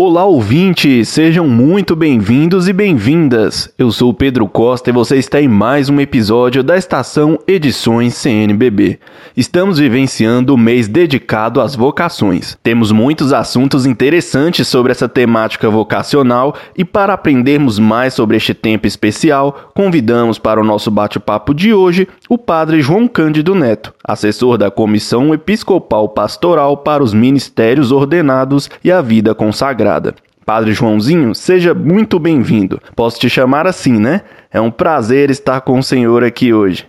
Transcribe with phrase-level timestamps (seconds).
[0.00, 1.08] Olá, ouvintes!
[1.08, 3.68] Sejam muito bem-vindos e bem-vindas.
[3.76, 9.00] Eu sou Pedro Costa e você está em mais um episódio da estação Edições CNBB.
[9.36, 12.56] Estamos vivenciando o mês dedicado às vocações.
[12.62, 18.86] Temos muitos assuntos interessantes sobre essa temática vocacional e para aprendermos mais sobre este tempo
[18.86, 24.70] especial, convidamos para o nosso bate-papo de hoje o Padre João Cândido Neto, assessor da
[24.70, 30.14] Comissão Episcopal Pastoral para os Ministérios Ordenados e a Vida Consagrada Sagrada.
[30.44, 32.80] Padre Joãozinho, seja muito bem-vindo.
[32.94, 34.20] Posso te chamar assim, né?
[34.50, 36.86] É um prazer estar com o senhor aqui hoje.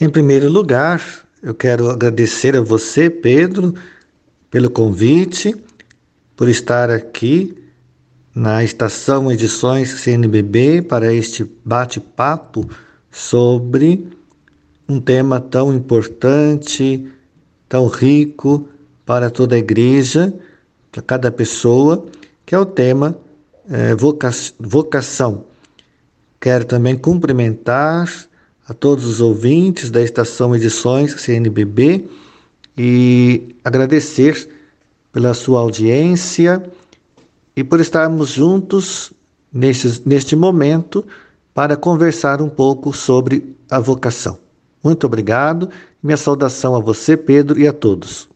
[0.00, 1.02] Em primeiro lugar,
[1.42, 3.74] eu quero agradecer a você, Pedro,
[4.50, 5.54] pelo convite,
[6.34, 7.54] por estar aqui
[8.34, 12.68] na estação Edições CNBB para este bate-papo
[13.10, 14.08] sobre
[14.88, 17.06] um tema tão importante,
[17.68, 18.66] tão rico
[19.04, 20.32] para toda a igreja,
[20.90, 22.06] para cada pessoa
[22.50, 23.16] que é o tema
[23.70, 25.44] é, voca vocação.
[26.40, 28.12] Quero também cumprimentar
[28.66, 32.08] a todos os ouvintes da estação Edições CNBB
[32.76, 34.48] e agradecer
[35.12, 36.60] pela sua audiência
[37.54, 39.12] e por estarmos juntos
[39.52, 41.06] neste, neste momento
[41.54, 44.40] para conversar um pouco sobre a vocação.
[44.82, 45.70] Muito obrigado.
[46.02, 48.29] Minha saudação a você, Pedro, e a todos.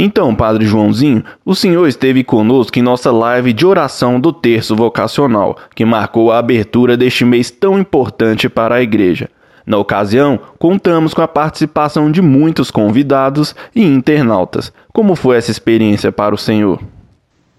[0.00, 5.58] Então, Padre Joãozinho, o senhor esteve conosco em nossa live de oração do terço vocacional,
[5.74, 9.28] que marcou a abertura deste mês tão importante para a igreja.
[9.66, 14.72] Na ocasião, contamos com a participação de muitos convidados e internautas.
[14.92, 16.80] Como foi essa experiência para o senhor?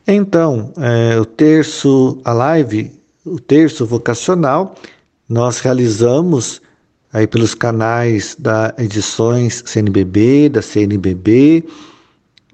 [0.08, 2.90] Então, é, o terço, a live,
[3.26, 4.76] o terço vocacional,
[5.28, 6.62] nós realizamos
[7.12, 11.66] aí pelos canais da Edições CNBB, da CNBB,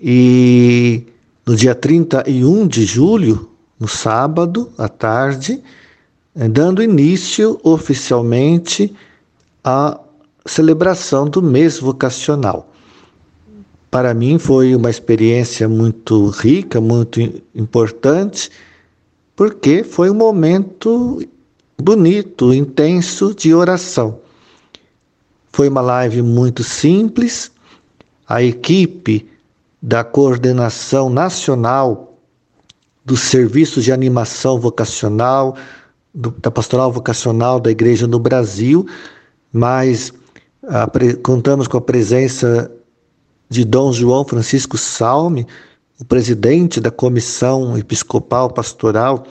[0.01, 1.03] e
[1.45, 5.61] no dia 31 de julho, no sábado à tarde,
[6.35, 8.93] eh, dando início oficialmente
[9.63, 9.99] à
[10.45, 12.71] celebração do mês vocacional.
[13.89, 17.19] Para mim foi uma experiência muito rica, muito
[17.53, 18.49] importante,
[19.35, 21.21] porque foi um momento
[21.77, 24.19] bonito, intenso de oração.
[25.51, 27.51] Foi uma live muito simples,
[28.27, 29.25] a equipe
[29.85, 32.17] da coordenação nacional
[33.05, 35.55] dos serviços de animação vocacional,
[36.11, 38.87] do, da pastoral vocacional da igreja no Brasil,
[39.53, 40.11] mas
[40.67, 40.89] a,
[41.21, 42.71] contamos com a presença
[43.47, 45.45] de Dom João Francisco Salme,
[45.99, 49.23] o presidente da Comissão Episcopal Pastoral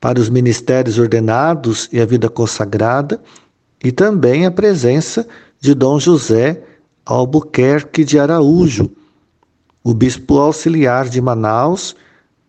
[0.00, 3.20] para os Ministérios Ordenados e a Vida Consagrada,
[3.84, 5.28] e também a presença
[5.60, 6.62] de Dom José
[7.04, 8.90] Albuquerque de Araújo,
[9.88, 11.96] o bispo auxiliar de Manaus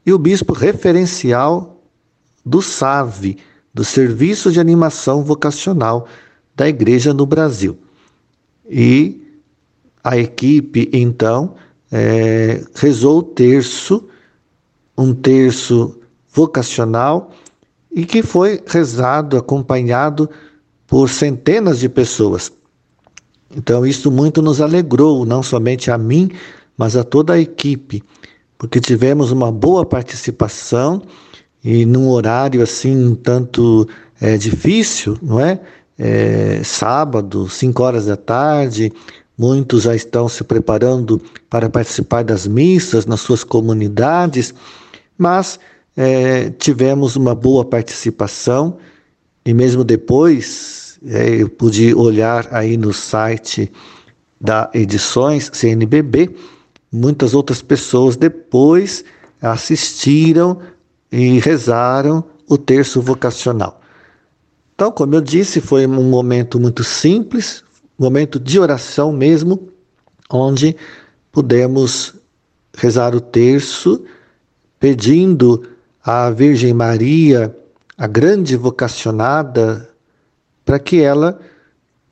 [0.05, 1.81] e o bispo referencial
[2.45, 3.37] do SAVE,
[3.73, 6.05] do Serviço de Animação Vocacional
[6.53, 7.79] da Igreja no Brasil.
[8.69, 9.25] E
[10.03, 11.55] a equipe, então,
[11.89, 14.03] é, rezou o terço,
[14.97, 15.97] um terço
[16.33, 17.31] vocacional,
[17.89, 20.29] e que foi rezado, acompanhado
[20.85, 22.51] por centenas de pessoas.
[23.55, 26.29] Então, isso muito nos alegrou, não somente a mim,
[26.79, 28.01] mas a toda a equipe,
[28.57, 31.01] porque tivemos uma boa participação
[31.61, 33.85] e num horário assim um tanto
[34.21, 35.59] é, difícil, não é?
[35.97, 36.61] é?
[36.63, 38.93] Sábado, 5 horas da tarde,
[39.37, 44.53] muitos já estão se preparando para participar das missas nas suas comunidades,
[45.17, 45.59] mas
[45.97, 48.77] é, tivemos uma boa participação
[49.45, 53.69] e mesmo depois é, eu pude olhar aí no site
[54.39, 56.33] da Edições CNBB
[56.91, 59.03] muitas outras pessoas depois
[59.41, 60.59] assistiram
[61.11, 63.81] e rezaram o terço vocacional.
[64.75, 67.63] Então, como eu disse, foi um momento muito simples,
[67.97, 69.69] momento de oração mesmo,
[70.29, 70.75] onde
[71.31, 72.15] pudemos
[72.75, 74.05] rezar o terço,
[74.79, 75.67] pedindo
[76.03, 77.55] à Virgem Maria,
[77.97, 79.89] a grande vocacionada,
[80.63, 81.39] para que ela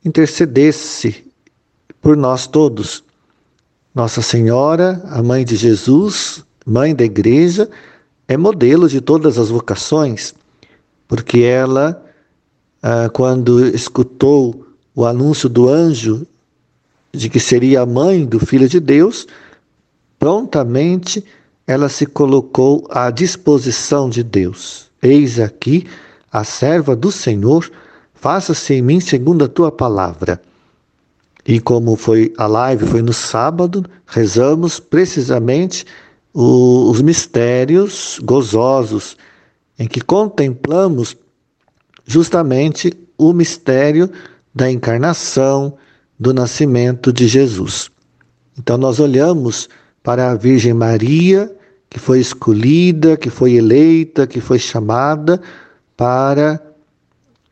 [0.04, 1.26] intercedesse
[2.02, 3.07] por nós todos
[3.98, 7.68] nossa Senhora, a mãe de Jesus, mãe da igreja,
[8.28, 10.36] é modelo de todas as vocações,
[11.08, 12.06] porque ela,
[12.84, 16.28] ah, quando escutou o anúncio do anjo
[17.12, 19.26] de que seria a mãe do Filho de Deus,
[20.20, 21.26] prontamente
[21.66, 24.92] ela se colocou à disposição de Deus.
[25.02, 25.88] Eis aqui
[26.32, 27.68] a serva do Senhor,
[28.14, 30.40] faça-se em mim segundo a tua palavra.
[31.48, 35.86] E como foi a live, foi no sábado, rezamos precisamente
[36.34, 39.16] o, os mistérios gozosos,
[39.80, 41.16] em que contemplamos
[42.06, 44.12] justamente o mistério
[44.54, 45.78] da encarnação,
[46.20, 47.90] do nascimento de Jesus.
[48.58, 49.70] Então, nós olhamos
[50.04, 51.50] para a Virgem Maria,
[51.90, 55.40] que foi escolhida, que foi eleita, que foi chamada
[55.96, 56.62] para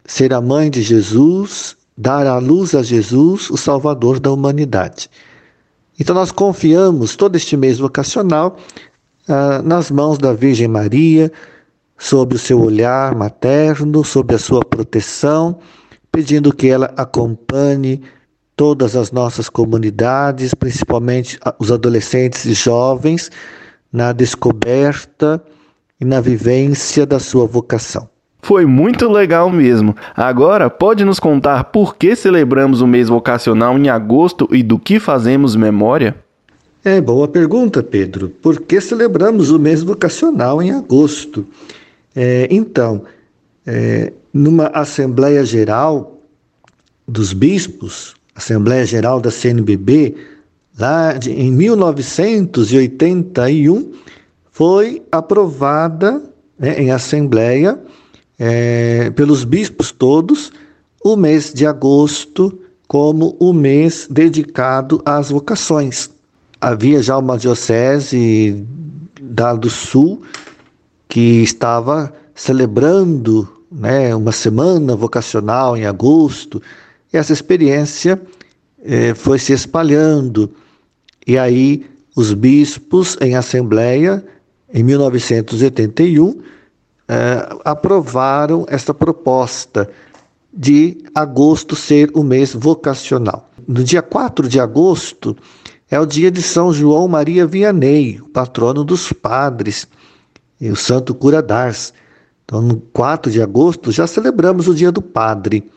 [0.03, 5.09] ser a mãe de Jesus, dar à luz a Jesus, o Salvador da humanidade.
[5.99, 8.57] Então nós confiamos todo este mês vocacional
[9.27, 11.31] ah, nas mãos da Virgem Maria,
[11.97, 15.59] sob o seu olhar materno, sob a sua proteção,
[16.11, 18.01] pedindo que ela acompanhe
[18.55, 23.29] todas as nossas comunidades, principalmente os adolescentes e jovens,
[23.91, 25.43] na descoberta
[25.99, 28.09] e na vivência da sua vocação.
[28.45, 29.97] Foi muito legal mesmo.
[30.15, 34.99] Agora, pode nos contar por que celebramos o mês vocacional em agosto e do que
[34.99, 36.15] fazemos memória?
[36.83, 38.29] É boa pergunta, Pedro.
[38.29, 41.43] Por que celebramos o mês vocacional em agosto?
[42.15, 43.05] É, então,
[43.65, 46.21] é, numa Assembleia Geral
[47.07, 50.13] dos Bispos, Assembleia Geral da CNBB,
[50.77, 53.91] lá de, em 1981,
[54.51, 56.21] foi aprovada
[56.59, 57.79] né, em Assembleia
[58.37, 60.51] é, pelos bispos todos
[61.03, 66.09] o mês de agosto como o mês dedicado às vocações.
[66.59, 68.65] Havia já uma diocese
[69.21, 70.21] da do Sul
[71.07, 76.61] que estava celebrando né, uma semana vocacional em agosto,
[77.13, 78.21] e essa experiência
[78.83, 80.51] é, foi se espalhando.
[81.25, 81.85] E aí
[82.15, 84.23] os bispos em assembleia,
[84.73, 86.41] em 1981,
[87.09, 89.89] uh, aprovaram esta proposta
[90.53, 93.49] de agosto ser o mês vocacional.
[93.67, 95.35] No dia 4 de agosto
[95.89, 99.87] é o dia de São João Maria Vianney, patrono dos padres,
[100.59, 101.93] e o santo cura d'Ars.
[102.45, 105.69] Então, no 4 de agosto já celebramos o dia do padre.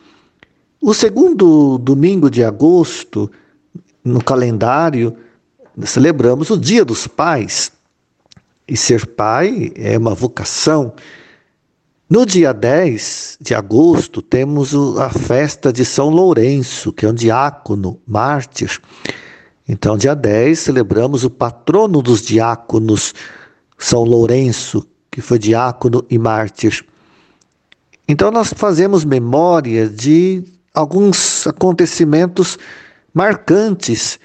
[0.81, 3.29] O segundo domingo de agosto,
[4.03, 5.15] no calendário,
[5.83, 7.71] celebramos o dia dos pais.
[8.67, 10.93] E ser pai é uma vocação.
[12.09, 18.01] No dia 10 de agosto, temos a festa de São Lourenço, que é um diácono,
[18.07, 18.81] mártir.
[19.67, 23.13] Então, dia 10, celebramos o patrono dos diáconos,
[23.77, 26.83] São Lourenço, que foi diácono e mártir.
[28.07, 32.57] Então, nós fazemos memória de alguns acontecimentos
[33.13, 34.19] marcantes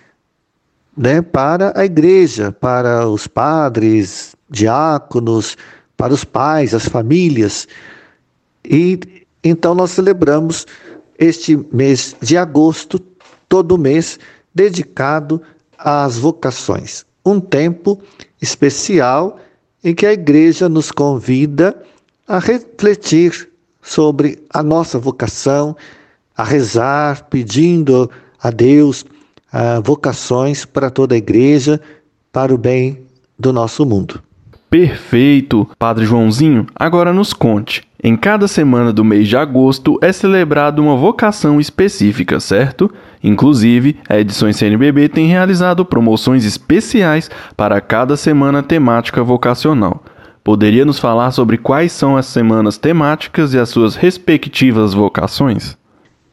[0.97, 5.55] né, para a igreja, para os padres, diáconos,
[5.96, 7.67] para os pais, as famílias.
[8.64, 8.99] E
[9.43, 10.67] então nós celebramos
[11.19, 12.99] este mês de agosto,
[13.49, 14.19] todo mês,
[14.55, 15.41] dedicado
[15.79, 17.05] às vocações.
[17.25, 18.00] Um tempo
[18.41, 19.38] especial
[19.82, 21.76] em que a igreja nos convida
[22.26, 23.50] a refletir
[23.82, 25.76] sobre a nossa vocação,
[26.37, 28.11] a rezar, pedindo
[28.43, 31.81] a Deus uh, vocações para toda a igreja,
[32.32, 33.06] para o bem
[33.38, 34.23] do nosso mundo.
[34.69, 36.67] Perfeito, Padre Joãozinho.
[36.75, 37.83] Agora nos conte.
[38.03, 42.91] Em cada semana do mês de agosto é celebrada uma vocação específica, certo?
[43.23, 50.05] Inclusive, a Edições CNBB tem realizado promoções especiais para cada semana temática vocacional.
[50.44, 55.75] Poderia nos falar sobre quais são as semanas temáticas e as suas respectivas vocações?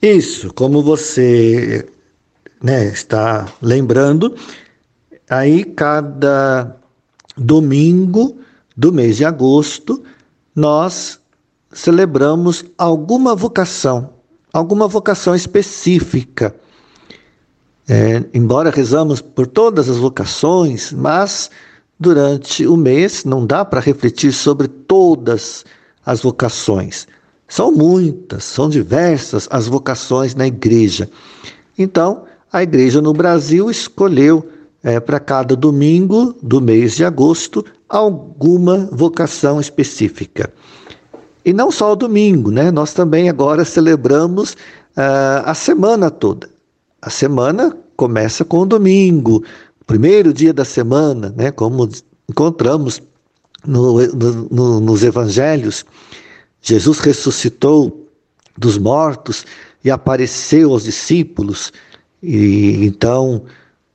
[0.01, 1.87] Isso, como você
[2.61, 4.35] né, está lembrando,
[5.29, 6.75] aí cada
[7.37, 8.37] domingo
[8.75, 10.03] do mês de agosto,
[10.55, 11.19] nós
[11.71, 14.13] celebramos alguma vocação,
[14.53, 16.55] alguma vocação específica.
[17.87, 21.49] É, embora rezamos por todas as vocações, mas
[21.99, 25.65] durante o mês não dá para refletir sobre todas
[26.05, 27.07] as vocações.
[27.47, 31.09] São muitas, são diversas as vocações na igreja.
[31.77, 34.47] Então, a igreja no Brasil escolheu
[34.83, 40.51] é, para cada domingo do mês de agosto alguma vocação específica.
[41.43, 42.71] E não só o domingo, né?
[42.71, 46.49] Nós também agora celebramos uh, a semana toda.
[47.01, 49.43] A semana começa com o domingo,
[49.87, 51.51] primeiro dia da semana, né?
[51.51, 51.89] Como
[52.29, 53.01] encontramos
[53.65, 53.99] no,
[54.51, 55.83] no, nos evangelhos.
[56.61, 58.07] Jesus ressuscitou
[58.55, 59.45] dos mortos
[59.83, 61.73] e apareceu aos discípulos.
[62.21, 63.45] E então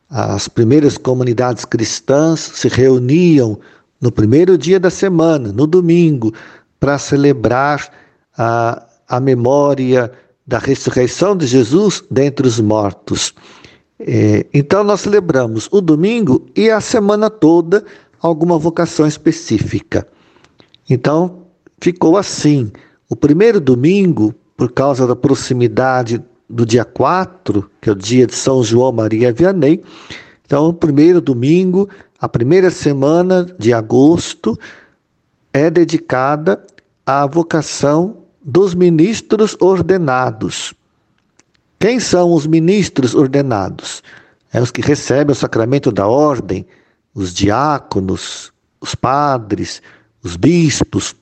[0.09, 3.59] as primeiras comunidades cristãs se reuniam
[4.01, 6.33] no primeiro dia da semana, no domingo,
[6.79, 7.91] para celebrar
[8.37, 10.13] a, a memória
[10.47, 13.35] da ressurreição de Jesus dentre os mortos.
[13.99, 17.85] É, então, nós celebramos o domingo e a semana toda
[18.21, 20.07] alguma vocação específica.
[20.89, 21.47] Então,
[21.81, 22.71] ficou assim.
[23.09, 28.35] O primeiro domingo, por causa da proximidade do dia 4, que é o dia de
[28.35, 29.83] São João Maria Vianney,
[30.47, 31.89] então, o primeiro domingo,
[32.21, 34.57] a primeira semana de agosto,
[35.53, 36.65] é dedicada
[37.05, 40.73] à vocação dos ministros ordenados.
[41.81, 44.05] Quem são os ministros ordenados?
[44.53, 46.65] É os que recebem o sacramento da ordem,
[47.13, 49.83] os diáconos, os padres,
[50.23, 51.17] os bispos.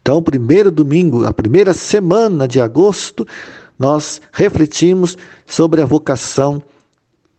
[0.00, 3.26] Então, o primeiro domingo, a primeira semana de agosto,
[3.78, 5.16] nós refletimos
[5.46, 6.62] sobre a vocação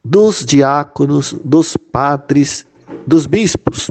[0.03, 2.65] dos diáconos, dos padres,
[3.07, 3.89] dos bispos.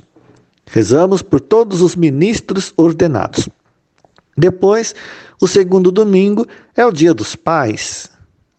[0.66, 3.48] Rezamos por todos os ministros ordenados.
[4.36, 4.94] Depois,
[5.40, 6.46] o segundo domingo
[6.76, 8.10] é o Dia dos Pais.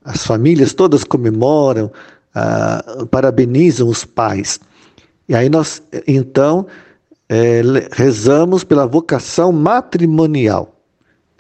[0.03, 1.91] As famílias todas comemoram,
[2.33, 4.59] ah, parabenizam os pais.
[5.27, 6.67] E aí nós, então,
[7.27, 7.61] é,
[7.91, 10.75] rezamos pela vocação matrimonial.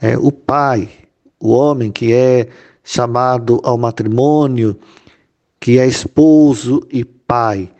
[0.01, 0.89] É, o pai,
[1.39, 2.47] o homem que é
[2.83, 4.77] chamado ao matrimônio,
[5.59, 7.71] que é esposo e pai.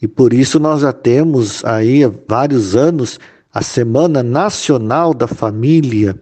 [0.00, 3.18] E por isso nós já temos aí há vários anos
[3.52, 6.20] a Semana Nacional da Família.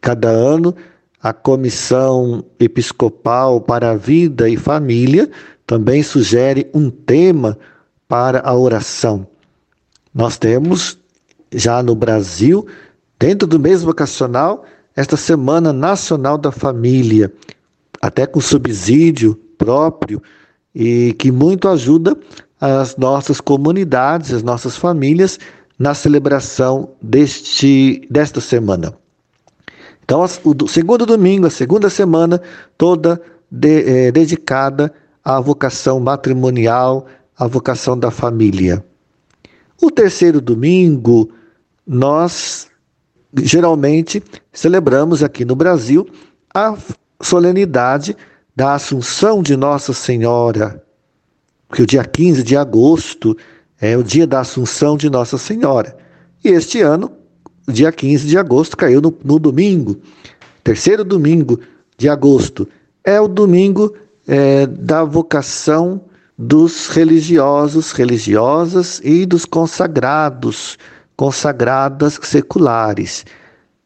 [0.00, 0.74] Cada ano,
[1.20, 5.28] a Comissão Episcopal para a Vida e Família
[5.66, 7.58] também sugere um tema
[8.06, 9.26] para a oração.
[10.14, 10.98] Nós temos
[11.52, 12.66] já no Brasil,
[13.18, 14.64] dentro do mês vocacional,
[14.96, 17.32] esta Semana Nacional da Família,
[18.00, 20.22] até com subsídio próprio
[20.74, 22.16] e que muito ajuda
[22.60, 25.38] as nossas comunidades, as nossas famílias
[25.78, 28.94] na celebração deste, desta semana.
[30.04, 32.40] Então, o segundo domingo, a segunda semana,
[32.76, 33.20] toda
[33.50, 34.92] de, é, dedicada
[35.24, 37.06] à vocação matrimonial,
[37.38, 38.84] à vocação da família.
[39.80, 41.30] O terceiro domingo,
[41.86, 42.69] nós
[43.36, 44.22] geralmente
[44.52, 46.08] celebramos aqui no Brasil
[46.54, 46.76] a
[47.22, 48.16] solenidade
[48.54, 50.82] da Assunção de Nossa Senhora,
[51.68, 53.36] porque o dia 15 de agosto
[53.80, 55.96] é o dia da Assunção de Nossa Senhora.
[56.44, 57.12] E este ano,
[57.68, 59.96] dia 15 de agosto, caiu no, no domingo,
[60.64, 61.60] terceiro domingo
[61.96, 62.68] de agosto.
[63.04, 63.94] É o domingo
[64.26, 66.02] é, da vocação
[66.36, 70.78] dos religiosos, religiosas e dos consagrados,
[71.20, 73.26] consagradas seculares.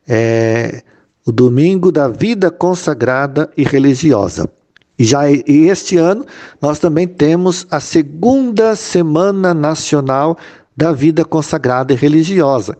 [0.06, 0.84] É
[1.26, 4.48] o domingo da vida consagrada e religiosa.
[4.96, 6.24] E já este ano
[6.62, 10.38] nós também temos a segunda Semana Nacional
[10.76, 12.78] da Vida Consagrada e Religiosa.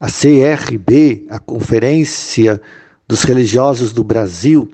[0.00, 2.58] A CRB, a Conferência
[3.06, 4.66] dos Religiosos do Brasil,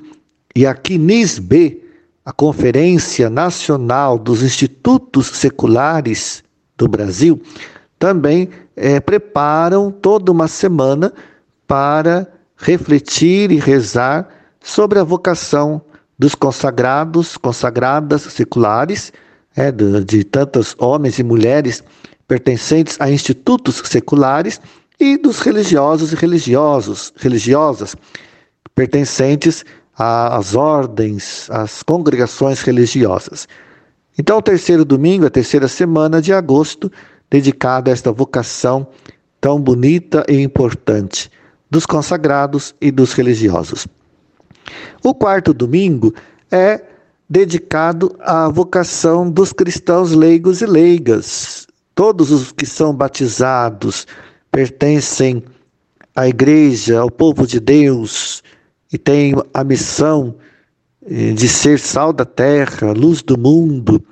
[0.55, 1.83] e a CNISB,
[2.25, 6.45] a Conferência Nacional dos Institutos Seculares
[6.77, 7.43] do Brasil,
[7.99, 8.49] também
[8.81, 11.13] é, preparam toda uma semana
[11.67, 14.27] para refletir e rezar
[14.59, 15.83] sobre a vocação
[16.19, 19.13] dos consagrados, consagradas seculares,
[19.55, 21.85] é, de, de tantos homens e mulheres
[22.27, 24.61] pertencentes a institutos seculares
[24.99, 27.95] e dos religiosos e religiosos, religiosas
[28.75, 29.65] pertencentes
[29.97, 33.47] às ordens, às congregações religiosas.
[34.19, 36.91] Então, o terceiro domingo, a terceira semana de agosto,
[37.31, 38.87] dedicada a esta vocação
[39.41, 41.31] tão bonita e importante
[41.71, 43.87] dos consagrados e dos religiosos.
[45.05, 46.13] O quarto domingo
[46.51, 46.83] é
[47.29, 51.67] dedicado à vocação dos cristãos leigos e leigas.
[51.95, 54.07] Todos os que são batizados
[54.51, 55.45] pertencem
[56.15, 58.43] à igreja, ao povo de Deus
[58.93, 60.35] e têm a missão
[61.07, 64.05] eh, de ser sal da terra, luz do mundo.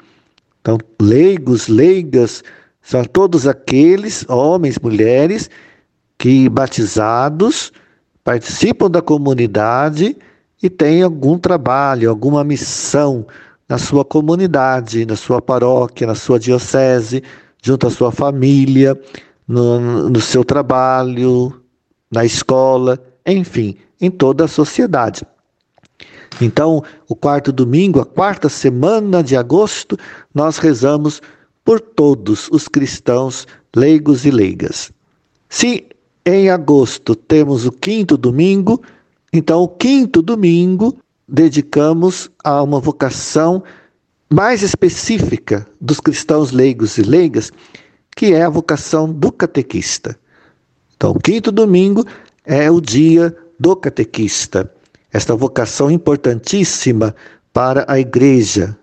[0.60, 2.44] Então, leigos, leigas,
[2.88, 5.50] são todos aqueles homens, mulheres
[6.16, 7.70] que batizados
[8.24, 10.16] participam da comunidade
[10.62, 13.26] e têm algum trabalho, alguma missão
[13.68, 17.22] na sua comunidade, na sua paróquia, na sua diocese,
[17.62, 18.98] junto à sua família,
[19.46, 21.60] no, no seu trabalho,
[22.10, 25.26] na escola, enfim, em toda a sociedade.
[26.40, 29.98] Então, o quarto domingo, a quarta semana de agosto,
[30.34, 31.20] nós rezamos
[31.68, 33.46] por todos os cristãos
[33.76, 34.90] leigos e leigas.
[35.50, 35.84] Se
[36.24, 38.80] em agosto temos o quinto domingo,
[39.30, 40.96] então o quinto domingo
[41.28, 43.62] dedicamos a uma vocação
[44.32, 47.52] mais específica dos cristãos leigos e leigas,
[48.16, 50.18] que é a vocação do catequista.
[50.96, 52.02] Então, o quinto domingo
[52.46, 54.72] é o dia do catequista,
[55.12, 57.14] esta vocação importantíssima
[57.52, 58.74] para a igreja.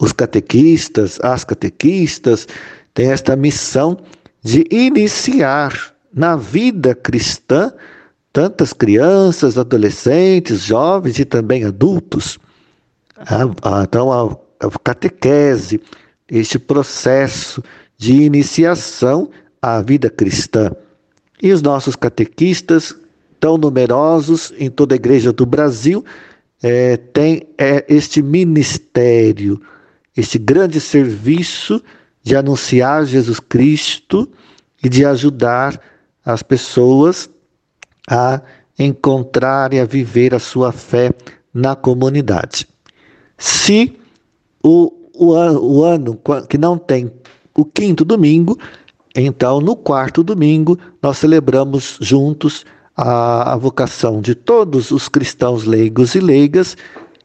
[0.00, 2.48] Os catequistas, as catequistas,
[2.94, 3.98] tem esta missão
[4.42, 7.72] de iniciar na vida cristã
[8.32, 12.38] tantas crianças, adolescentes, jovens e também adultos.
[13.84, 15.80] Então, a catequese,
[16.30, 17.62] este processo
[17.98, 19.30] de iniciação
[19.60, 20.72] à vida cristã.
[21.42, 22.94] E os nossos catequistas,
[23.38, 26.04] tão numerosos em toda a igreja do Brasil,
[26.62, 29.60] é, têm é, este ministério,
[30.20, 31.82] este grande serviço
[32.22, 34.28] de anunciar Jesus Cristo
[34.84, 35.80] e de ajudar
[36.24, 37.30] as pessoas
[38.06, 38.42] a
[38.78, 41.10] encontrar e a viver a sua fé
[41.54, 42.68] na comunidade.
[43.38, 43.98] Se
[44.62, 47.10] o, o, o ano que não tem
[47.56, 48.58] o quinto domingo,
[49.16, 56.14] então no quarto domingo nós celebramos juntos a, a vocação de todos os cristãos leigos
[56.14, 56.76] e leigas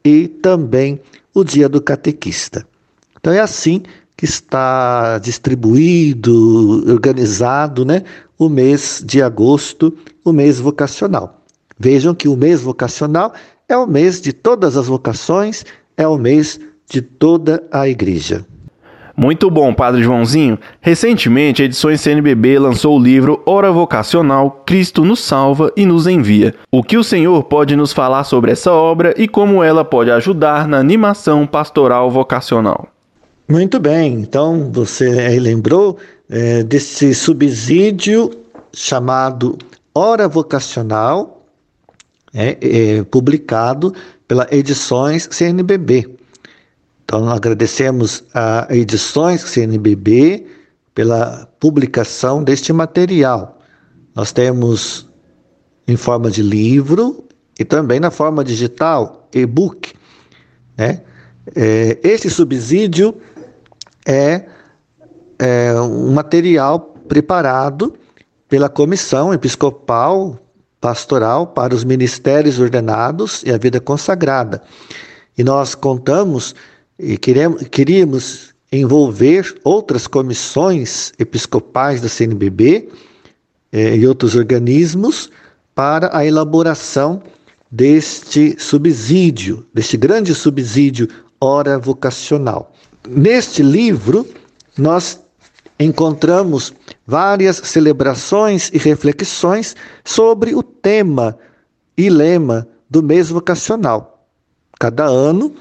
[0.03, 1.01] e também
[1.33, 2.65] o dia do catequista.
[3.25, 3.81] Então é assim
[4.15, 8.03] que está distribuído, organizado, né,
[8.37, 9.91] o mês de agosto,
[10.23, 11.41] o mês vocacional.
[11.75, 13.33] Vejam que o mês vocacional
[13.67, 15.65] é o mês de todas as vocações,
[15.97, 18.45] é o mês de toda a igreja.
[19.17, 20.59] Muito bom, Padre Joãozinho.
[20.79, 26.53] Recentemente, a Edições CNBB lançou o livro Hora Vocacional, Cristo nos salva e nos envia.
[26.71, 30.67] O que o Senhor pode nos falar sobre essa obra e como ela pode ajudar
[30.67, 32.94] na animação pastoral vocacional?
[33.47, 38.31] Muito bem, então você lembrou é, desse subsídio
[38.73, 39.55] chamado
[39.93, 41.45] Hora Vocacional,
[42.33, 43.93] é, é, publicado
[44.27, 46.17] pela Edições CNBB.
[47.03, 50.47] Então, agradecemos a Edições CNBB
[50.95, 53.59] pela publicação deste material.
[54.15, 55.07] Nós temos
[55.87, 57.23] em forma de livro
[57.59, 59.93] e também na forma digital, e-book.
[60.75, 61.01] Né?
[61.55, 63.15] É, esse subsídio
[64.05, 64.45] é,
[65.39, 67.93] é um material preparado
[68.47, 70.39] pela Comissão Episcopal
[70.79, 74.61] Pastoral para os Ministérios Ordenados e a Vida Consagrada.
[75.37, 76.53] E nós contamos
[76.97, 82.89] e queremos, queríamos envolver outras comissões episcopais da CNBB
[83.71, 85.29] eh, e outros organismos
[85.73, 87.21] para a elaboração
[87.71, 91.07] deste subsídio, deste grande subsídio
[91.39, 92.71] hora vocacional.
[93.07, 94.25] Neste livro,
[94.77, 95.21] nós
[95.79, 96.73] encontramos
[97.05, 101.37] várias celebrações e reflexões sobre o tema
[101.97, 104.27] e lema do mês vocacional.
[104.79, 105.53] Cada ano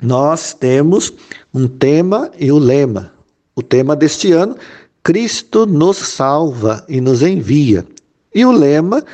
[0.00, 1.12] nós temos
[1.52, 3.12] um tema e o um lema.
[3.54, 4.56] O tema deste ano,
[5.02, 7.86] Cristo nos salva e nos envia.
[8.34, 9.04] E o lema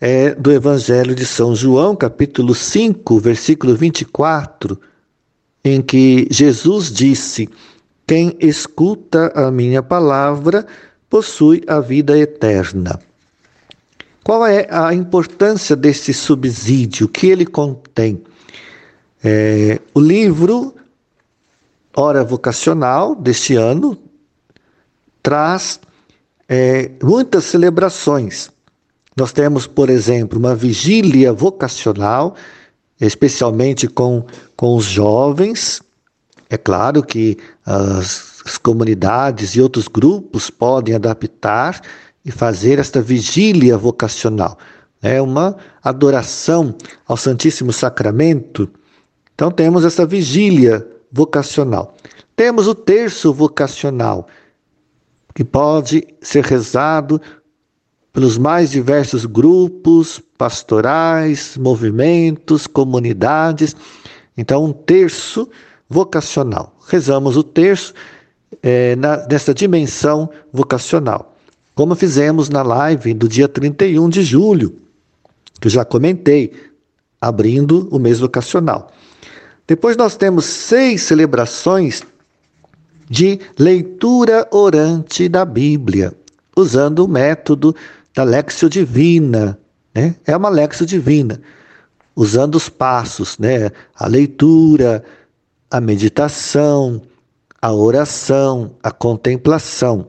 [0.00, 4.78] é do Evangelho de São João, capítulo 5, versículo 24
[5.66, 7.48] em que Jesus disse:
[8.06, 10.64] Quem escuta a minha palavra
[11.10, 13.00] possui a vida eterna.
[14.22, 18.22] Qual é a importância desse subsídio que ele contém?
[19.24, 20.72] É, o livro
[21.96, 23.98] Hora Vocacional deste ano
[25.20, 25.80] traz
[26.48, 28.50] é, muitas celebrações.
[29.16, 32.36] Nós temos, por exemplo, uma vigília vocacional
[33.00, 34.24] especialmente com,
[34.56, 35.80] com os jovens.
[36.48, 41.80] É claro que as, as comunidades e outros grupos podem adaptar
[42.24, 44.58] e fazer esta vigília vocacional.
[45.02, 46.74] É uma adoração
[47.06, 48.68] ao Santíssimo Sacramento.
[49.34, 51.94] Então temos essa vigília vocacional.
[52.34, 54.26] Temos o terço vocacional,
[55.34, 57.20] que pode ser rezado
[58.16, 63.76] pelos mais diversos grupos pastorais, movimentos, comunidades.
[64.38, 65.46] Então, um terço
[65.86, 66.74] vocacional.
[66.88, 67.92] Rezamos o terço
[68.62, 71.36] é, na, nessa dimensão vocacional,
[71.74, 74.74] como fizemos na live do dia 31 de julho,
[75.60, 76.54] que eu já comentei,
[77.20, 78.90] abrindo o mês vocacional.
[79.66, 82.02] Depois nós temos seis celebrações
[83.10, 86.14] de leitura orante da Bíblia,
[86.56, 87.76] usando o método
[88.16, 89.58] da Lexio Divina.
[89.94, 90.16] Né?
[90.26, 91.38] É uma Lexio Divina,
[92.16, 93.70] usando os passos, né?
[93.94, 95.04] a leitura,
[95.70, 97.02] a meditação,
[97.60, 100.08] a oração, a contemplação.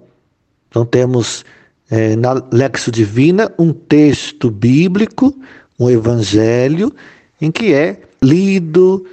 [0.70, 1.44] Então temos
[1.92, 5.38] é, na Lexio Divina um texto bíblico,
[5.78, 6.94] um evangelho,
[7.42, 9.06] em que é lido,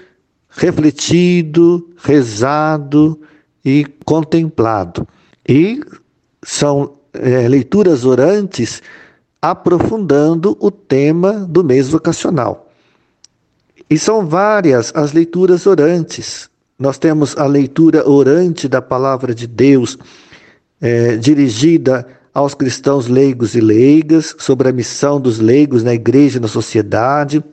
[0.51, 3.21] refletido, rezado
[3.65, 5.07] e contemplado.
[5.49, 5.81] E
[6.45, 8.83] são é, leituras orantes
[9.41, 12.71] aprofundando o tema do mês vocacional.
[13.91, 16.49] E são várias as leituras orantes.
[16.79, 19.99] Nós temos a leitura orante da palavra de Deus
[20.81, 26.41] é, dirigida aos cristãos leigos e leigas, sobre a missão dos leigos na igreja e
[26.41, 27.45] na sociedade.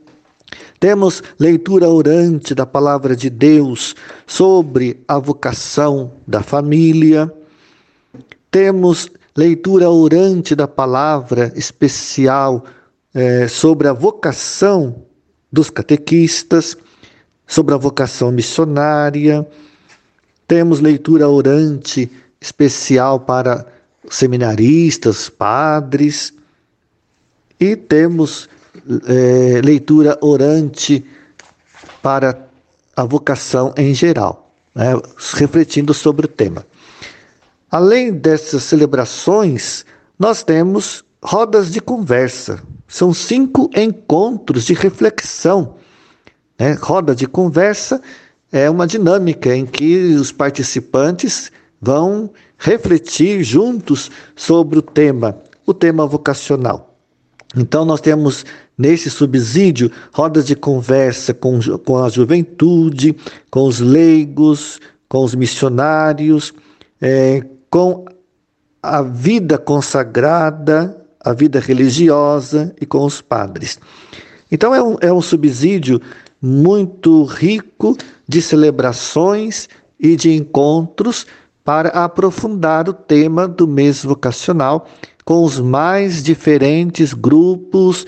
[0.80, 3.96] Temos leitura orante da palavra de Deus
[4.26, 7.32] sobre a vocação da família.
[8.50, 12.64] Temos leitura orante da palavra especial
[13.14, 15.04] é, sobre a vocação
[15.52, 16.78] dos catequistas,
[17.48, 19.48] sobre a vocação missionária.
[20.48, 23.66] Temos leitura orante especial para
[24.10, 26.34] seminaristas, padres.
[27.60, 28.50] E temos
[29.08, 31.06] é, leitura orante
[32.02, 32.48] para
[32.96, 34.94] a vocação em geral, né,
[35.34, 36.66] refletindo sobre o tema.
[37.72, 39.86] Além dessas celebrações,
[40.20, 42.62] nós temos rodas de conversa.
[42.86, 45.76] São cinco encontros de reflexão.
[46.60, 46.74] Né?
[46.74, 48.02] Roda de conversa
[48.52, 51.50] é uma dinâmica em que os participantes
[51.82, 56.98] vão refletir juntos sobre o tema, o tema vocacional.
[57.56, 58.46] Então, nós temos
[58.78, 63.16] nesse subsídio rodas de conversa com, com a juventude,
[63.50, 66.54] com os leigos, com os missionários,
[67.02, 68.06] é, com
[68.84, 73.80] a vida consagrada, a vida religiosa e com os padres.
[74.52, 76.02] Então é um, é um subsídio
[76.42, 77.96] muito rico
[78.28, 81.26] de celebrações e de encontros
[81.64, 84.88] para aprofundar o tema do mês vocacional
[85.24, 88.06] com os mais diferentes grupos,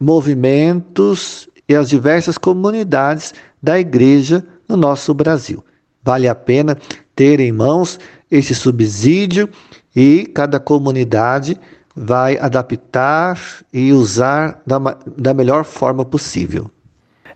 [0.00, 5.62] movimentos e as diversas comunidades da igreja no nosso Brasil.
[6.02, 6.76] Vale a pena
[7.14, 7.98] ter em mãos
[8.36, 9.48] esse subsídio
[9.94, 11.58] e cada comunidade
[11.94, 13.38] vai adaptar
[13.72, 14.78] e usar da,
[15.16, 16.70] da melhor forma possível.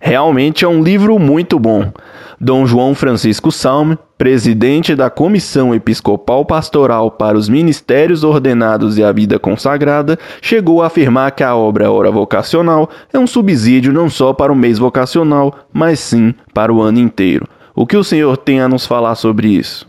[0.01, 1.91] Realmente é um livro muito bom.
[2.39, 9.11] Dom João Francisco Salme, presidente da Comissão Episcopal Pastoral para os Ministérios Ordenados e a
[9.11, 14.31] Vida Consagrada, chegou a afirmar que a obra Hora Vocacional é um subsídio não só
[14.31, 17.45] para o mês vocacional, mas sim para o ano inteiro.
[17.75, 19.88] O que o senhor tem a nos falar sobre isso?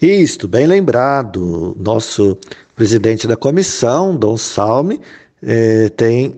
[0.00, 1.74] Isto, bem lembrado.
[1.78, 2.38] Nosso
[2.74, 5.00] presidente da comissão, Dom Salme,
[5.42, 6.34] eh, tem,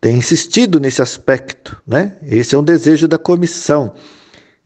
[0.00, 1.80] tem insistido nesse aspecto.
[1.86, 2.16] Né?
[2.22, 3.94] Esse é um desejo da comissão.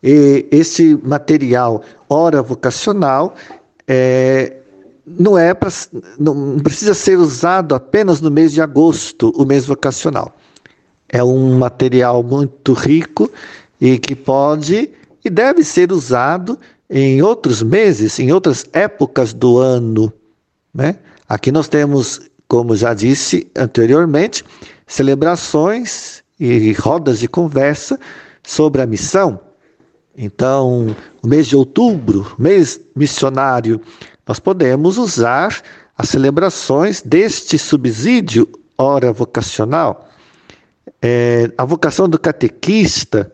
[0.02, 3.34] E esse material, hora vocacional,
[3.86, 4.56] é,
[5.06, 5.70] não é pra,
[6.18, 10.34] não precisa ser usado apenas no mês de agosto, o mês vocacional.
[11.08, 13.30] É um material muito rico
[13.80, 14.90] e que pode
[15.24, 16.58] e deve ser usado
[16.90, 20.12] em outros meses, em outras épocas do ano.
[20.72, 20.96] Né?
[21.28, 24.44] Aqui nós temos, como já disse anteriormente,
[24.86, 27.98] celebrações e rodas de conversa
[28.42, 29.40] sobre a missão.
[30.16, 33.80] Então, o mês de outubro, mês missionário,
[34.26, 35.62] nós podemos usar
[35.96, 40.08] as celebrações deste subsídio hora vocacional.
[41.02, 43.32] É, a vocação do catequista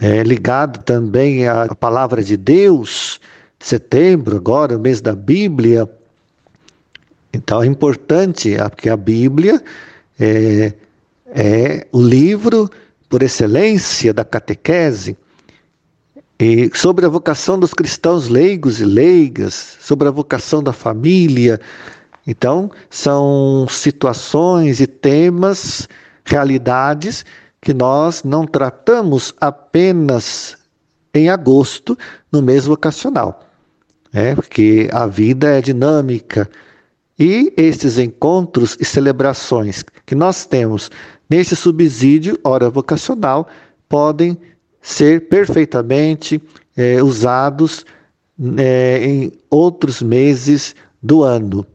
[0.00, 3.20] é, ligado também à palavra de Deus,
[3.58, 5.88] setembro, agora, o mês da Bíblia.
[7.32, 9.62] Então é importante, porque a Bíblia
[10.18, 10.72] é,
[11.26, 12.70] é o livro
[13.08, 15.16] por excelência da catequese.
[16.40, 21.60] E sobre a vocação dos cristãos leigos e leigas, sobre a vocação da família.
[22.24, 25.88] Então, são situações e temas,
[26.24, 27.24] realidades
[27.68, 30.56] que nós não tratamos apenas
[31.12, 31.98] em agosto,
[32.32, 33.46] no mês vocacional.
[34.10, 36.48] É, porque a vida é dinâmica.
[37.18, 40.90] E esses encontros e celebrações que nós temos
[41.28, 43.46] nesse subsídio, hora vocacional,
[43.86, 44.38] podem
[44.80, 46.42] ser perfeitamente
[46.74, 47.84] é, usados
[48.56, 51.66] é, em outros meses do ano.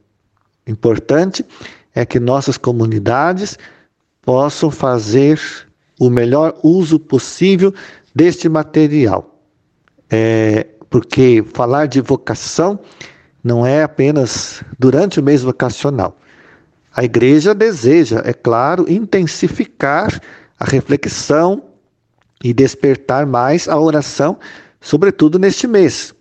[0.65, 1.45] Importante
[1.93, 3.59] é que nossas comunidades
[4.23, 5.39] possam fazer
[5.99, 7.73] o melhor uso possível
[8.13, 9.39] deste material.
[10.09, 12.79] É, porque falar de vocação
[13.43, 16.17] não é apenas durante o mês vocacional.
[16.95, 20.21] A igreja deseja, é claro, intensificar
[20.59, 21.63] a reflexão
[22.43, 24.37] e despertar mais a oração,
[24.79, 26.13] sobretudo neste mês.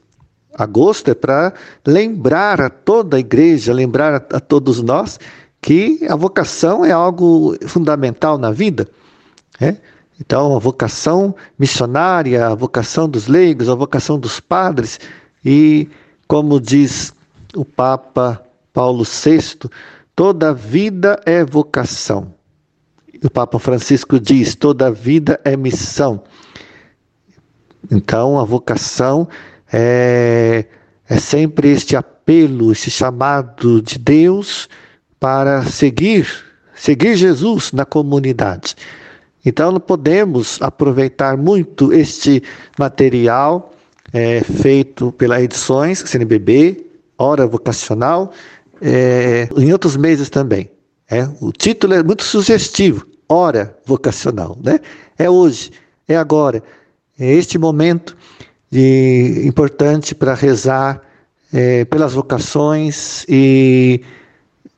[0.55, 1.53] Agosto é para
[1.87, 5.19] lembrar a toda a igreja, lembrar a, a todos nós
[5.61, 8.89] que a vocação é algo fundamental na vida.
[9.63, 9.77] É?
[10.21, 14.99] Então, a vocação missionária, a vocação dos leigos, a vocação dos padres,
[15.45, 15.89] e
[16.27, 17.15] como diz
[17.55, 19.71] o Papa Paulo VI,
[20.17, 22.35] toda vida é vocação.
[23.23, 26.25] O Papa Francisco diz: toda vida é missão.
[27.91, 29.29] Então, a vocação
[29.73, 30.67] é,
[31.09, 34.69] é sempre este apelo esse chamado de Deus
[35.21, 36.29] para seguir,
[36.75, 38.75] seguir Jesus na comunidade.
[39.45, 42.43] Então, podemos aproveitar muito este
[42.79, 43.73] material
[44.13, 46.87] é, feito pela Edições CNBB,
[47.19, 48.33] Hora Vocacional,
[48.81, 50.71] é, em outros meses também.
[51.11, 54.57] É, o título é muito sugestivo, Hora Vocacional.
[54.63, 54.81] Né?
[55.19, 55.73] É hoje,
[56.09, 56.63] é agora,
[57.19, 58.17] é este momento
[58.71, 61.03] de, importante para rezar
[61.53, 64.03] é, pelas vocações e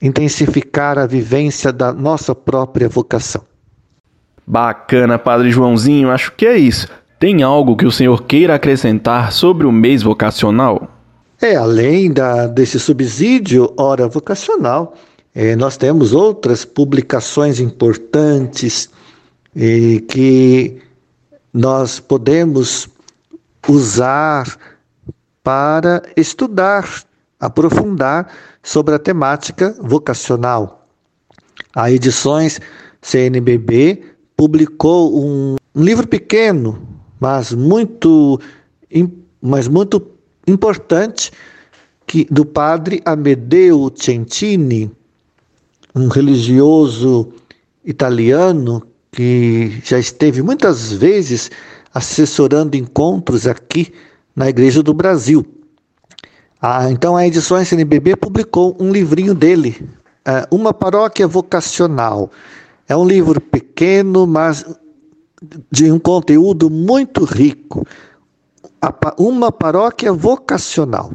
[0.03, 3.45] intensificar a vivência da nossa própria vocação.
[4.47, 6.89] Bacana, Padre Joãozinho, acho que é isso.
[7.19, 10.89] Tem algo que o senhor queira acrescentar sobre o mês vocacional?
[11.41, 14.95] É, além da, desse subsídio hora vocacional,
[15.35, 18.91] é, nós temos outras publicações importantes
[19.55, 20.81] e que
[21.53, 22.89] nós podemos
[23.69, 24.57] usar
[25.43, 26.89] para estudar,
[27.39, 30.87] aprofundar sobre a temática vocacional.
[31.75, 32.61] A Edições
[33.03, 36.87] CNBB publicou um, um livro pequeno,
[37.21, 38.41] mas muito,
[39.41, 40.07] mas muito
[40.47, 41.31] importante,
[42.07, 44.91] que, do padre Amedeo Centini,
[45.95, 47.33] um religioso
[47.85, 51.51] italiano que já esteve muitas vezes
[51.95, 53.93] assessorando encontros aqui
[54.35, 55.47] na Igreja do Brasil.
[56.61, 59.89] Ah, então a Edições CNBB publicou um livrinho dele,
[60.25, 62.31] é, Uma Paróquia Vocacional.
[62.89, 64.65] É um livro pequeno, mas
[65.71, 67.87] de um conteúdo muito rico.
[69.19, 71.13] Uma Paróquia Vocacional.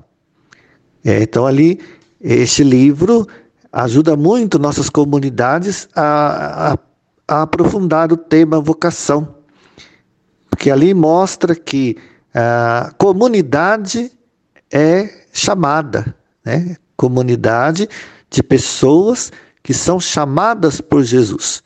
[1.04, 1.80] É, então ali,
[2.20, 3.28] este livro
[3.72, 6.78] ajuda muito nossas comunidades a, a,
[7.28, 9.40] a aprofundar o tema vocação
[10.60, 11.96] porque ali mostra que
[12.34, 14.12] a comunidade
[14.70, 16.76] é chamada, né?
[16.98, 17.88] comunidade
[18.30, 19.32] de pessoas
[19.64, 21.64] que são chamadas por Jesus.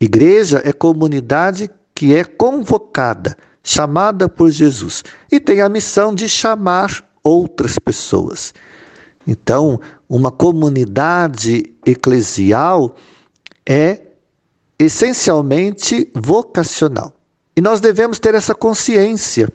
[0.00, 7.04] Igreja é comunidade que é convocada, chamada por Jesus e tem a missão de chamar
[7.22, 8.54] outras pessoas.
[9.26, 12.96] Então, uma comunidade eclesial
[13.66, 14.00] é
[14.78, 17.12] essencialmente vocacional.
[17.54, 19.48] E nós devemos ter essa consciência.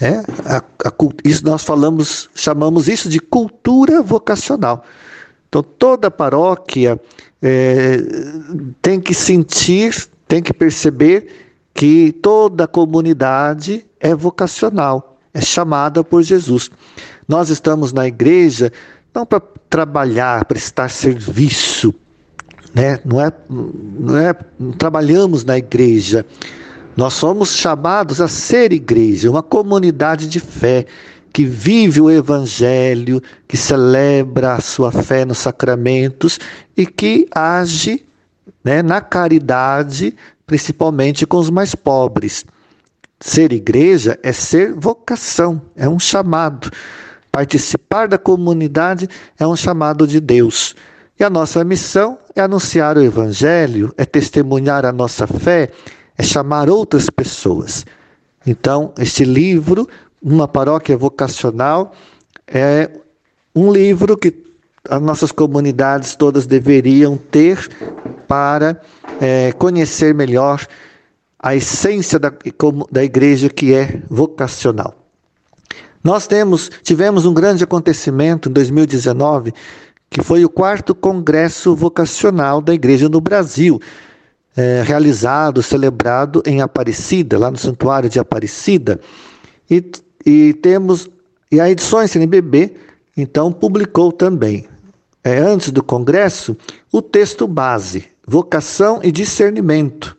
[0.00, 0.92] É, a, a,
[1.24, 4.84] isso nós falamos, chamamos isso de cultura vocacional.
[5.52, 6.98] Então toda paróquia
[7.42, 7.98] é,
[8.80, 11.26] tem que sentir, tem que perceber
[11.74, 16.70] que toda comunidade é vocacional, é chamada por Jesus.
[17.28, 18.72] Nós estamos na igreja
[19.14, 21.94] não para trabalhar, prestar serviço,
[22.74, 22.98] né?
[23.04, 26.24] não, é, não é não trabalhamos na igreja
[26.96, 30.84] nós somos chamados a ser igreja, uma comunidade de fé
[31.32, 36.38] que vive o evangelho, que celebra a sua fé nos sacramentos
[36.76, 38.04] e que age
[38.64, 40.14] né, na caridade,
[40.46, 42.44] principalmente com os mais pobres.
[43.20, 46.70] Ser igreja é ser vocação, é um chamado.
[47.30, 50.74] Participar da comunidade é um chamado de Deus.
[51.18, 55.70] E a nossa missão é anunciar o evangelho, é testemunhar a nossa fé
[56.16, 57.84] é chamar outras pessoas.
[58.46, 59.88] Então, este livro,
[60.22, 61.92] Uma Paróquia Vocacional,
[62.46, 62.90] é
[63.54, 64.34] um livro que
[64.88, 67.68] as nossas comunidades todas deveriam ter
[68.26, 68.80] para
[69.20, 70.64] é, conhecer melhor
[71.38, 72.32] a essência da,
[72.90, 74.94] da igreja que é vocacional.
[76.02, 79.52] Nós temos, tivemos um grande acontecimento em 2019,
[80.10, 83.80] que foi o quarto congresso vocacional da igreja no Brasil
[84.56, 89.00] é, realizado, celebrado em Aparecida, lá no Santuário de Aparecida.
[89.70, 89.82] E,
[90.24, 91.08] e temos,
[91.50, 92.74] e a Edições CNBB,
[93.16, 94.66] então, publicou também,
[95.22, 96.56] é, antes do Congresso,
[96.90, 100.16] o texto base, Vocação e Discernimento.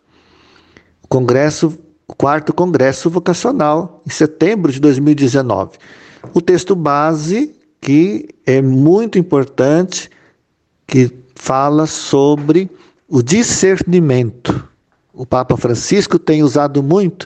[1.01, 5.77] O Congresso, o quarto Congresso Vocacional, em setembro de 2019.
[6.33, 10.09] O texto base, que é muito importante,
[10.85, 12.69] que fala sobre
[13.07, 14.67] o discernimento.
[15.13, 17.25] O Papa Francisco tem usado muito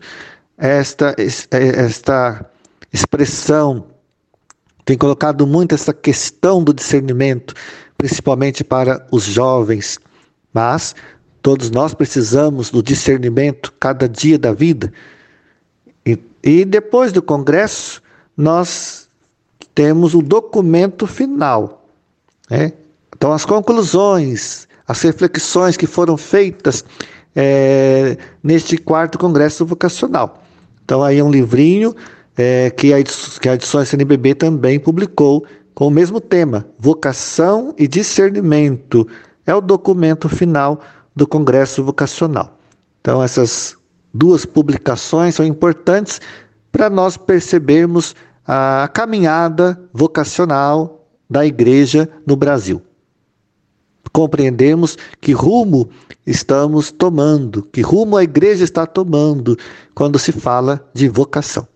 [0.57, 2.45] esta, esta
[2.91, 3.88] expressão,
[4.86, 7.54] tem colocado muito essa questão do discernimento,
[7.97, 10.00] principalmente para os jovens.
[10.54, 10.95] Mas
[11.41, 14.91] todos nós precisamos do discernimento cada dia da vida.
[16.06, 18.02] E, e depois do Congresso,
[18.36, 19.10] nós
[19.76, 21.86] temos o documento final.
[22.50, 22.71] Né?
[23.15, 26.86] Então, as conclusões, as reflexões que foram feitas
[27.36, 30.43] é, neste quarto congresso vocacional.
[30.84, 31.95] Então aí é um livrinho
[32.38, 32.97] é, que, a,
[33.41, 39.08] que a Edições CNBB também publicou, com o mesmo tema, Vocação e Discernimento.
[39.45, 40.80] É o documento final
[41.15, 42.58] do Congresso Vocacional.
[43.02, 43.76] Então, essas
[44.13, 46.19] duas publicações são importantes
[46.71, 52.82] para nós percebermos a caminhada vocacional da igreja no Brasil.
[54.12, 55.89] Compreendemos que rumo
[56.26, 59.58] estamos tomando, que rumo a igreja está tomando
[59.93, 61.67] quando se fala de vocação.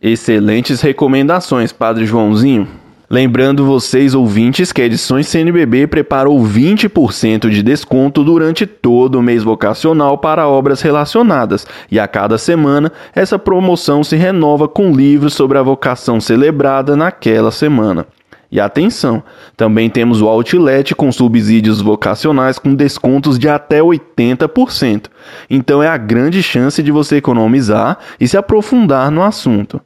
[0.00, 2.68] Excelentes recomendações, Padre Joãozinho.
[3.10, 9.42] Lembrando vocês, ouvintes, que a Edições CNBB preparou 20% de desconto durante todo o mês
[9.42, 15.58] vocacional para obras relacionadas, e a cada semana essa promoção se renova com livros sobre
[15.58, 18.06] a vocação celebrada naquela semana.
[18.52, 19.22] E atenção,
[19.56, 25.06] também temos o Outlet com subsídios vocacionais com descontos de até 80%.
[25.50, 29.80] Então é a grande chance de você economizar e se aprofundar no assunto.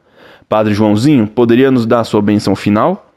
[0.47, 3.08] Padre Joãozinho, poderia nos dar sua benção final?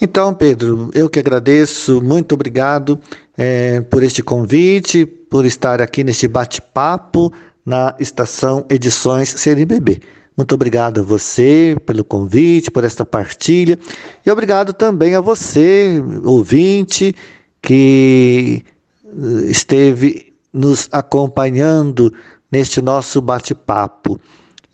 [0.00, 3.00] Então, Pedro, eu que agradeço, muito obrigado
[3.36, 7.32] é, por este convite, por estar aqui neste bate-papo
[7.66, 10.00] na estação Edições CNBB.
[10.36, 13.76] Muito obrigado a você pelo convite, por esta partilha,
[14.24, 17.12] e obrigado também a você, ouvinte,
[17.60, 18.62] que
[19.04, 22.14] eh, esteve nos acompanhando
[22.52, 24.20] neste nosso bate-papo.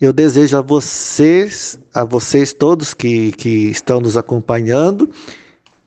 [0.00, 5.09] Eu desejo a vocês, a vocês todos que, que estão nos acompanhando,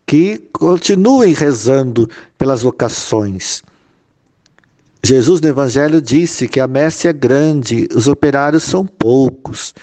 [0.06, 3.62] que continuem rezando pelas vocações.
[5.04, 9.74] Jesus no Evangelho disse que a messe é grande, os operários são poucos.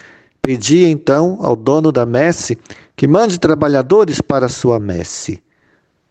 [0.42, 2.58] Pedi então ao dono da messe
[2.96, 5.42] que mande trabalhadores para a sua messe.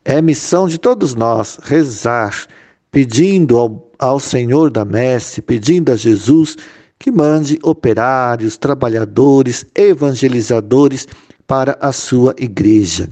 [0.06, 2.45] É missão de todos nós rezar,
[2.91, 6.58] pedindo ao, ao Senhor da messe, pedindo a Jesus
[7.04, 11.06] que mande operários, trabalhadores, evangelizadores
[11.46, 13.10] para a sua igreja.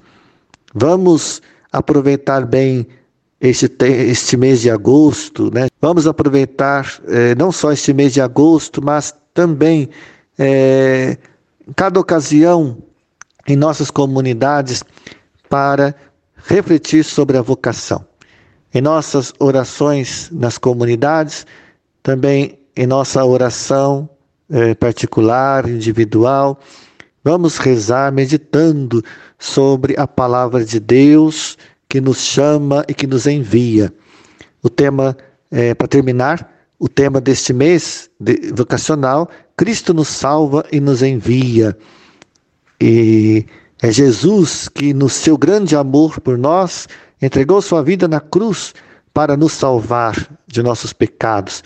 [0.73, 1.41] Vamos
[1.73, 2.87] aproveitar bem
[3.41, 5.67] este, este mês de agosto, né?
[5.81, 9.89] Vamos aproveitar eh, não só este mês de agosto, mas também
[10.39, 11.17] eh,
[11.75, 12.77] cada ocasião
[13.45, 14.85] em nossas comunidades
[15.49, 15.93] para
[16.45, 18.05] refletir sobre a vocação.
[18.73, 21.45] Em nossas orações nas comunidades,
[22.01, 24.09] também em nossa oração
[24.49, 26.59] eh, particular, individual,
[27.23, 29.03] vamos rezar meditando
[29.37, 31.57] sobre a palavra de Deus
[31.87, 33.93] que nos chama e que nos envia.
[34.61, 35.17] O tema,
[35.51, 41.77] eh, para terminar, o tema deste mês de, vocacional, Cristo nos salva e nos envia.
[42.79, 43.45] E
[43.81, 46.87] é Jesus que, no seu grande amor por nós,
[47.21, 48.73] entregou sua vida na cruz
[49.13, 50.15] para nos salvar
[50.47, 51.63] de nossos pecados.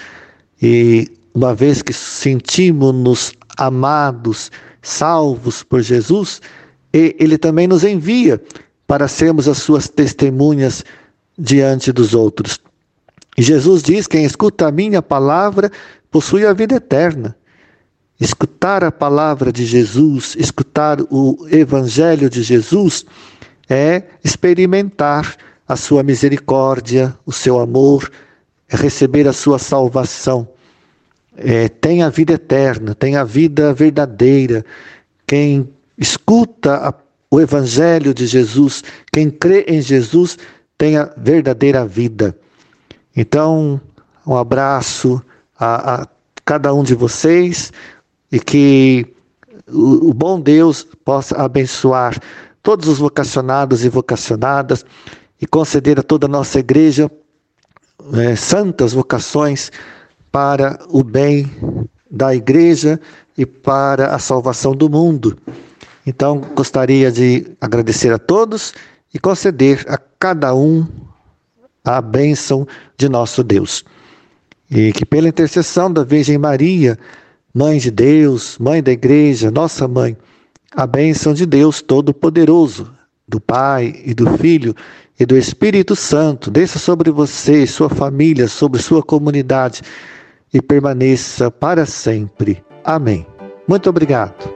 [0.62, 6.42] E uma vez que sentimos-nos amados, salvos por Jesus,
[6.94, 8.42] ele também nos envia
[8.88, 10.84] para sermos as suas testemunhas
[11.38, 12.60] diante dos outros.
[13.38, 15.72] E Jesus diz: quem escuta a minha palavra
[16.10, 17.36] possui a vida eterna.
[18.18, 23.06] Escutar a palavra de Jesus, escutar o evangelho de Jesus,
[23.68, 25.36] é experimentar
[25.68, 28.10] a sua misericórdia, o seu amor,
[28.68, 30.48] receber a sua salvação.
[31.38, 34.66] É, tem a vida eterna, tem a vida verdadeira.
[35.28, 36.94] Quem escuta a,
[37.30, 40.38] o Evangelho de Jesus, quem crê em Jesus,
[40.78, 42.38] tem a verdadeira vida.
[43.16, 43.80] Então,
[44.26, 45.22] um abraço
[45.58, 46.08] a, a
[46.44, 47.72] cada um de vocês
[48.32, 49.06] e que
[49.68, 52.18] o, o bom Deus possa abençoar
[52.62, 54.86] todos os vocacionados e vocacionadas
[55.42, 57.12] e conceder a toda a nossa igreja
[58.14, 59.72] é, santas vocações
[60.32, 61.50] para o bem
[62.10, 63.00] da igreja
[63.38, 65.38] e para a salvação do mundo.
[66.06, 68.74] Então, gostaria de agradecer a todos
[69.14, 70.86] e conceder a cada um
[71.84, 72.68] a bênção
[72.98, 73.84] de nosso Deus.
[74.70, 76.98] E que pela intercessão da Virgem Maria,
[77.54, 80.18] Mãe de Deus, Mãe da Igreja, nossa Mãe,
[80.72, 82.92] a bênção de Deus Todo-Poderoso,
[83.28, 84.76] do Pai e do Filho
[85.20, 89.82] e do Espírito Santo desça sobre você, sua família, sobre sua comunidade
[90.54, 92.64] e permaneça para sempre.
[92.84, 93.26] Amém.
[93.68, 94.55] Muito obrigado.